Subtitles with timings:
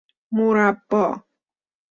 [0.33, 1.03] مربا